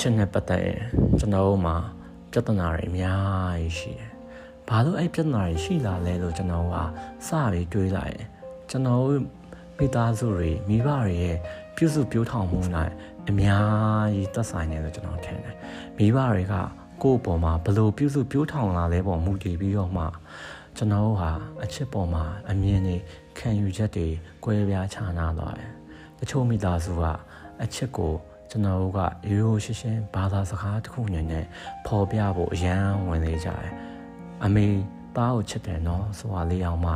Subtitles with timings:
[0.00, 0.80] ချစ်နဲ့ပတ်သက်ရင်
[1.18, 1.76] ကျွန်တော်တို့မှာ
[2.32, 4.10] ပြဿနာတွေအများကြီးရှိတယ်။
[4.68, 6.76] ဘာလို့အဲ့ပြဿနာတွေရှိလာလဲလို့ကျွန်တော်က
[7.26, 8.26] စပြီးတွေးလိုက်ရင်
[8.70, 9.22] ကျွန်တော်တို့
[9.78, 11.36] မိသားစုတွေမိဘတွေရဲ့
[11.76, 12.92] ပြုစုပြောထောင်မှုနိုင်
[13.28, 15.56] အများကြီးသက်ဆိုင်တယ်လို့ကျွန်တော်ထင်တယ်။
[15.98, 16.54] မိဘတွေက
[17.02, 20.04] ကိုယ့်အပေါ်မှာဘလို့ပြုစုပြောထောင်လာလဲပေါ်မူတည်ပြီးတော့မှ
[20.76, 21.30] ကျွန်တော်တို့ဟာ
[21.64, 22.96] အချစ်ပေါ်မှာအမြင်တွေ
[23.38, 24.06] ခံယူချက်တွေ
[24.44, 25.70] ကွဲပြားခြားနားသွားတယ်။
[26.18, 27.04] တချို့မိသားစုက
[27.62, 28.12] အချစ်ကို
[28.50, 31.44] ကျွန်တော်တို့ကရိုးရိုးရှင်းရှင်းဘာသာစကားတစ်ခုအနေနဲ့
[31.86, 33.72] ပေါ်ပြဖို့အရန်ဝင်နေကြတယ်။
[34.44, 34.66] အမေ
[35.16, 36.92] သားကိုချစ်တယ်နော်ဆိုတာလေးအောင်မှ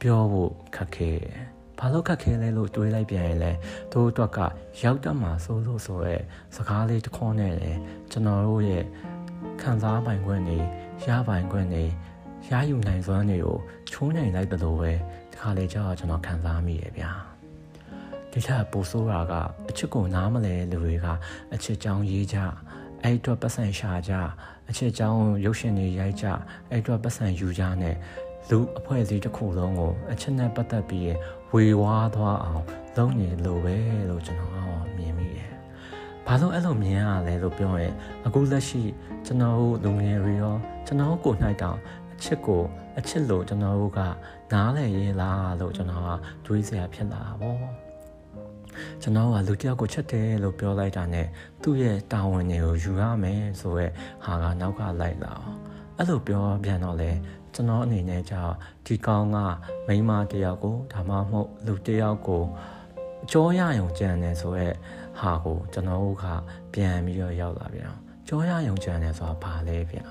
[0.00, 1.38] ပြောဖို့ခက်ခဲတယ်။
[1.78, 3.52] ဘာလို့ခက်ခဲလဲလို့တွေးလိုက်ပြန်ရင်လဲ
[3.92, 4.38] သူတို့အတွက်က
[4.82, 6.16] ရောက်တတ်မှာစိုးလို့ဆိုရဲ
[6.56, 7.70] စကားလေးတစ်ခေါက်နဲ့လေ
[8.10, 8.84] ကျွန်တော်တို့ရဲ့
[9.62, 10.58] ခံစားပိုင်ခွင့်တွေ
[11.06, 11.84] ရပိုင်ခွင့်တွေ
[12.50, 13.58] ရယူနိုင်စွမ်းတွေကို
[13.90, 14.92] ချိုးနိုင်လိုက်တယ်လို့ပဲ
[15.30, 17.12] ဒီခါလေးကြောက်ကျွန်တော်ခံစားမိရဗျာ။
[18.36, 19.32] ဒီထက်ပိုဆိုးတာက
[19.70, 21.06] အချစ်ကိုနားမလဲလူတွေက
[21.54, 22.38] အချစ်ကြောင်းရေးကြ
[23.02, 24.12] အဲ့အတွက်ပတ်စံရှာကြ
[24.68, 26.26] အချစ်ကြောင်းရုပ်ရှင်တွေရိုက်ကြ
[26.70, 27.96] အဲ့အတွက်ပတ်စံယူကြနဲ့
[28.50, 31.14] လူအဖွဲ့အစည်းတစ်ခုလုံးကိုအချစ်နဲ့ပတ်သက်ပြီး
[31.52, 32.64] ဝေဝါးသွားအောင်
[32.96, 33.76] လုပ်နေလို့ပဲ
[34.10, 34.52] လို့ကျွန်တော်
[34.96, 35.50] မြင်မိတယ်။
[36.26, 37.94] ဘာလို့အဲ့လိုမြင်ရလဲလို့ပြောရင်
[38.26, 38.82] အခုလက်ရှိ
[39.26, 41.78] ကျွန်တော်တို့လူငယ်တွေရောကျွန်တော်ကိုနှိုက်တောင်
[42.12, 42.62] အချစ်ကို
[42.98, 44.00] အချစ်လို့ကျွန်တော်တို့က
[44.52, 46.10] နားလည်ရေးလားလို့ကျွန်တော်က
[46.46, 47.85] တွေးစရာဖြစ်လာတာပေါ့
[49.02, 51.26] ကျွန်တော်ကလူတယောက်ကိုချက်တယ်လို့ပြောလိုက်တာနဲ့
[51.62, 53.86] သူ့ရဲ့တာဝန်တွေကိုယူရမယ်ဆိုရဲ
[54.24, 55.56] ဟာကနောက်ကလိုက်လာအောင်
[55.96, 57.10] အဲ့လိုပြောပြန်တော့လေ
[57.54, 58.42] ကျွန်တော်အနေနဲ့ကြာ
[58.86, 59.36] ဒီကောင်က
[59.86, 62.42] မိန်းမတယောက်ကိုဒါမှမဟုတ်လူတယောက်ကို
[63.30, 64.68] ကြောရယုံကြံတယ်ဆိုရဲ
[65.18, 66.24] ဟာကိုကျွန်တော်တို့က
[66.74, 67.92] ပြန်ပြီးတော့ရောက်လာပြန်
[68.28, 70.06] ကြောရယုံကြံတယ်ဆိုတာဘာလဲပြန်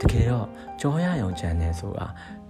[0.00, 0.46] တကယ်တော့
[0.80, 2.06] ကြောရယုံကြံတယ်ဆိုတာ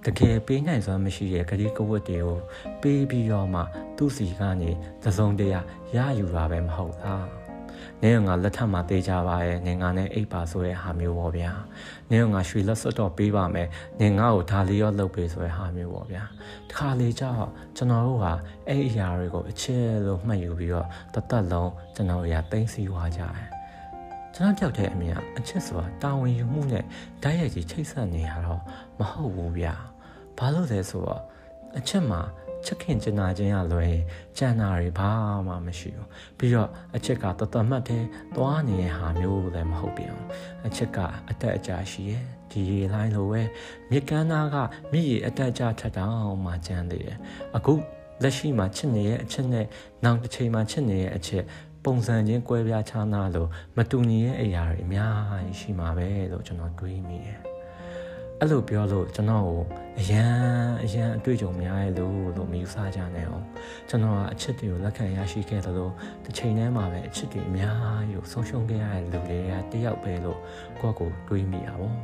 [0.06, 2.38] တကယ်ပေးနိုင်စွမ်းမရှိတဲ့ဂရီကဝတ်တွေကို
[2.82, 3.60] ပေးပြီးတော့မှ
[3.96, 4.70] သူ့စီကနေ
[5.02, 5.60] သစုံတရာ
[5.96, 7.26] ရယူတာပဲမဟုတ်လား။
[8.02, 11.52] နေငါလက်ထပ်မှာတေးကြပါရဲ့နေငါနဲ့အိပ်ပါဆိုတဲ့ဟာမျိုးပေါ့ဗျာ။
[12.12, 13.68] နေငါရွှေလက်စွပ်တော့ပေးပါမယ်။
[14.00, 16.24] နေငါ့ကိုဒါလေးရောလုပ်ပေးဆိုတဲ့ဟာမျိုးပေါ့ဗျာ။
[16.70, 18.32] တခါလေကြောက်ကျွန်တော်တို့ဟာ
[18.68, 23.48] အဲ့အရာတွေကိုအချစ်လို့မှတ်ယူပြီးတော့တသက်လုံးကျွန်တော်ရသိသိသွားကြတယ်။
[24.34, 26.84] ကျွန်တော်ကြောက်တဲ့အမြင်ကအချစ်ဆိုတာတာဝန်ယူမှုနဲ့
[27.22, 28.62] ဓာတ်ရိုက်ကြီးချိတ်ဆက်နေရတော့
[28.98, 29.74] မဟုတ်ဘူးဗျာ။
[30.40, 31.22] ဘာလို့လဲဆိုတော့
[31.78, 32.20] အချက်မှာ
[32.66, 33.96] ချက်ခင်ကျင်နာခြင်းရလွယ်
[34.38, 35.10] ကြံနာတွေဘာ
[35.46, 36.08] မှမရှိဘူး
[36.38, 38.04] ပြီးတော့အချက်ကတတမှတ်တဲ့
[38.36, 40.16] သွားနေတဲ့ဟာမျိုးလည်းမဟုတ်ပြန်
[40.66, 40.98] အချက်က
[41.30, 43.42] အတက်အကျရှိရဲ့ဒီရေလိုင်းလိုပဲ
[43.90, 44.56] မြစ်ကမ်းသားက
[44.92, 47.18] မြစ်ရေအတက်အကျထက်တောင်မှကျန်သေးတယ်
[47.56, 47.72] အခု
[48.22, 49.66] လက်ရှိမှာချစ်နေရဲ့အချက်နဲ့
[50.04, 51.44] နောက်တစ်ချိန်မှာချစ်နေရဲ့အချက်
[51.84, 57.40] ပုံစံချင်းကွဲပြားခြားနားလို့မတူညီတဲ့အရာတွေအများကြီးရှိမှာပဲလို့ကျွန်တော်တွေးမိတယ်
[58.42, 59.60] အဲ့လိုပြောလို့ကျွန်တော်ကို
[60.00, 60.34] အရန်
[60.84, 63.46] အရန်အတွေ့အကြုံများရဲ့လို့လို့မယူဆကြနဲ့အောင်
[63.88, 65.88] ကျွန်တော်ကအချစ်တွေကိုလက်ခံရရှိခဲ့သလို
[66.24, 70.38] တစ်ချိန်တည်းမှာပဲအချစ်တွေအများကြီးကိုဆုံးရှုံးခဲ့ရတဲ့လူတွေကတယောက်ပဲလို့
[70.80, 71.96] ကိုယ့်ကိုတွေးမိတာပေါ့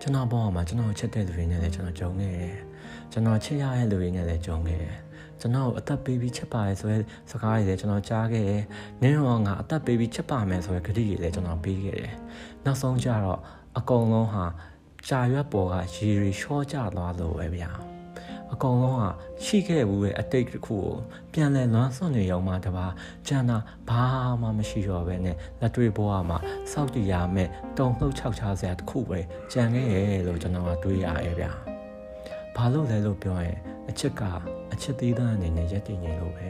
[0.00, 2.56] ကျွန်တော်ဘောမှာကျွန်တော်ချစ်တဲ့လူတွေနဲ့လည်းကျွန်တော်ကြုံခဲ့တယ်
[3.12, 4.96] ကျွန်တော်ချစ်ရတဲ့လူတွေနဲ့လည်းကြုံခဲ့တယ်
[5.40, 6.98] ကျွန်တော်အသက်ပေးပြီးချစ်ပါရဲဆိုရဲ
[7.30, 8.62] စကားတွေလည်းကျွန်တော်ကြားခဲ့တယ်။
[9.02, 12.14] နင်းတော့ငါအသက်ပေးပြီးချစ်ပါမယ်ဆိုရဲဂတိတွေလည်းကျွန်တော်ပေးခဲ့တယ်။
[12.64, 13.40] နောက်ဆုံးကျတော့
[13.78, 14.44] အကုန်လုံးဟာ
[15.06, 17.70] ရှာရွက်ပေါ်ကရေရီရှော့ကျသွားလို့ပဲဗျာ
[18.52, 19.04] အကောင်လုံးက
[19.44, 20.96] ရှိခဲ့ဘူးရဲ့အတိတ်တစ်ခုကို
[21.32, 22.86] ပြန်လဲလွမ်းဆွနေရောမှတပါ
[23.26, 23.58] ကျန်တာ
[23.88, 24.04] ဘာ
[24.40, 26.38] မှမရှိတော့ပဲနဲ့လက်တွေ့ဘဝမှာ
[26.72, 27.48] စောက်တည်ရမယ်
[27.78, 29.20] တုံလှုပ်ချောက်ချစရာတစ်ခုပဲ
[29.52, 31.52] ကြံခဲ့ရဲ့လို့ကျွန်တော်ကတွေးရရဲ့ဗျာ
[32.56, 33.58] ဘာလို့လဲလို့ပြောရင်
[33.88, 34.22] အချစ်က
[34.72, 36.46] အချစ်သေးတဲ့အနေနဲ့ရက်တည်နေလို့ပဲ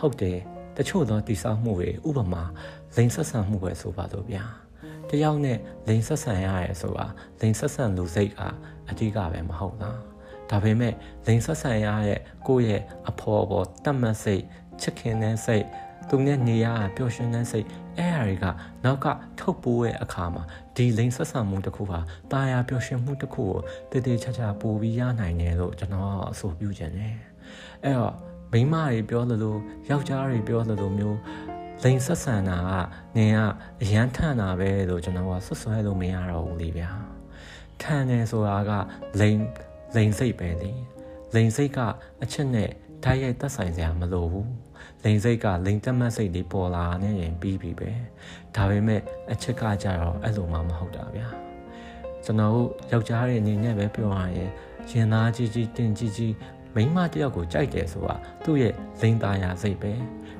[0.00, 0.38] ဟုတ်တယ်
[0.76, 2.42] တချို့သောတိဆောက်မှုတွေဥပမာ
[2.96, 4.44] လိန်ဆက်ဆံမှုပဲဆိုပါတော့ဗျာ
[5.10, 5.58] တယောက်နဲ့
[5.88, 7.06] လိန်ဆက်ဆံရရဲဆိုတာ
[7.40, 8.40] လိန်ဆက်ဆံလူစိတ်က
[8.90, 10.00] အဓိကပဲမဟုတ်လား
[10.50, 10.94] ဒါပေမဲ့
[11.26, 14.42] လိန်ဆက်ဆံရတဲ့ကိုယ့်ရဲ့အဖော်ပေါ်တတ်မှတ်စိတ်
[14.80, 15.66] ချစ်ခင်တဲ့စိတ်
[16.08, 16.66] သူနဲ့နေရ
[16.96, 17.66] ပျော်ရွှင်တဲ့စိတ်
[17.98, 18.46] အဲ့အရာတွေက
[18.84, 19.06] နောက်က
[19.38, 20.42] ထုတ်ပိုးရဲ့အခါမှာ
[20.76, 21.98] ဒီလိန်ဆက်ဆံမှုတစ်ခုဟာ
[22.32, 23.60] တာယာပျော်ရွှင်မှုတစ်ခုကို
[23.90, 27.14] တည်တည်ချာချာပို့ပြီးရနိုင်တယ်လို့ကျွန်တော်အဆိုပြုချင်တယ်
[27.84, 28.14] အဲ့တော့
[28.52, 29.56] မိန်းမတွေပြောသလို
[29.90, 31.18] ယောက်ျားတွေပြောသလိုမျိုး
[31.84, 32.72] လိန်ဆက်ဆံတာက
[33.16, 33.38] နင်က
[33.82, 36.90] အရန်ထန်တာပဲလို့ကျွန်တော်ကဆွဆွဲလို့မရတော့ဘူးလေဗျာ
[37.82, 38.72] ထန်တယ်ဆိုတာက
[39.20, 39.38] လိန်
[39.96, 40.72] လိန်စိတ်ပဲလေ
[41.34, 41.78] လိန်စိတ်က
[42.22, 42.70] အချက်နဲ့
[43.04, 44.50] ဓာတ်ရိုက်သက်ဆိုင်စရာမလိုဘူး
[45.04, 47.90] လိန်စိတ်ကလိန်တက်မတ်စိတ်တွေပေါ်လာနေရင်ပြီးပြီပဲ
[48.54, 49.00] ဒါပေမဲ့
[49.32, 51.28] အချက်ကကြတော့အဲ့လိုမှမဟုတ်တာဗျာ
[52.24, 54.50] ကျွန်တော်တို့ယောက်ျားတွေအနေနဲ့ပဲပြောရရင်
[54.90, 56.34] ရင်သားကြီးကြီးတင်ကြီးကြီး
[56.74, 59.92] မိန်းမတယောက်ကိုကြိုက်တယ်ဆိုတာသူ့ရဲ့လိန်သားရာစိတ်ပဲ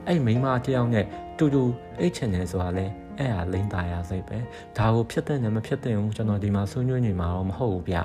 [0.07, 1.07] အဲ့မိန်းမတယောက်နဲ့
[1.39, 1.63] တူတူ
[2.01, 2.87] အိတ်ချင်တယ်ဆိုတာလဲ
[3.19, 4.39] အဲ့ဟာလိမ့်သားရစိတ်ပဲ
[4.79, 7.97] ဒါကိုဖြစ်တဲ့နဲ့မဖြစ်တဲ့ဘူးကျွန်တော်ဒီမှာဆွေးနွေးနေမှာတော့မဟုတ်ဘူးဗျ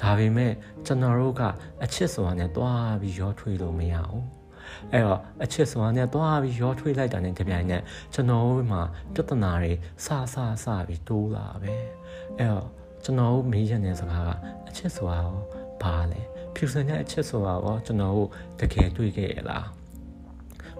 [0.00, 0.52] ဒါပေမဲ့
[0.86, 1.42] ကျွန်တော်တို့က
[1.84, 4.24] အချစ်ဆိုတာနဲ့တွားပြီးရောထွေးလို့မရဘူး
[4.92, 7.82] အဲ့တော့အချစ်ဆိုတာနဲ့သွားပြီးရောထွေးလိုက်တာနဲ့တပြိုင်နက်
[8.14, 8.82] ကျွန်တော်တို့မှာ
[9.14, 9.72] ပြဿနာတွေ
[10.04, 10.34] စစ
[10.64, 11.74] စပြီးတိုးလာပဲ
[12.38, 12.66] အဲ့တော့
[13.04, 14.30] ကျွန်တော်တို့မေးရတဲ့စကားက
[14.68, 15.34] အချစ်ဆိုတာရော
[15.82, 16.20] ဘာလဲ
[16.54, 18.30] ဖြူစင်တဲ့အချစ်ဆိုတာရောကျွန်တော်တို့
[18.60, 19.68] တကယ်တွေ့ခဲ့ရလား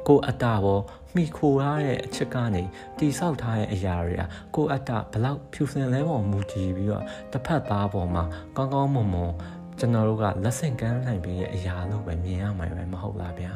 [0.06, 0.80] ကိုအတ္တဘော
[1.14, 2.62] မိခိုရတဲ့အချစ်ကနေ
[2.98, 4.22] တိဆောက်ထားတဲ့အရာတွေက
[4.54, 8.24] ကိုအတ္တဘလောက်ဖြူစင်လဲပေါ်မူတည်ပြီးတော့တစ်ဖက်သားပေါ်မှာ
[8.56, 9.32] ကောင်းကောင်းမွန်မွန်
[9.78, 13.54] ကျွန်တော်တို့ကလက်ဆင့်ကမ်းနိုင်ပြီးတဲ့အရာလို့ပဲမြင်ရမှာပဲမဟုတ်လားဗျာ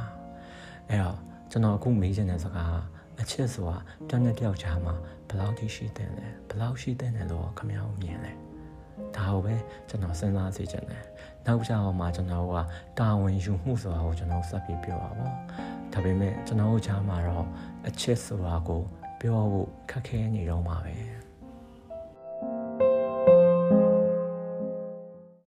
[0.88, 1.18] အဲ့တော့
[1.50, 2.78] ကျွန်တော်အခုမေးချင်တဲ့စကား
[3.20, 3.76] အချစ်ဆိုတာ
[4.08, 4.94] တယောက်နဲ့တယောက်ကြားမှာ
[5.28, 8.32] ဘယ်လောက်ထိရှိတဲ့လဲဘယ်လောက်ရှိတဲ့လဲလို့ခင်ဗျားတို့မြင်လဲ
[9.16, 9.54] ဒါကိုပဲ
[9.88, 11.04] ကျွန်တော်စဉ်းစားစေချင်တယ်
[11.46, 12.56] နောက်ကြအောင်မှာကျွန်တော်က
[12.98, 15.32] တာဝန်ယူမှုဆိုတာကိုကျွန်တော်ဆက်ပြီးပြောပါပေါ့
[15.92, 17.46] ဒါပေမဲ့ကျွန်တော်တို့ကြားမှာတော့
[17.88, 18.82] အချစ်ဆိုတာကို
[19.20, 20.94] ပြောဖို့ခက်ခဲနေတော့မှာပဲ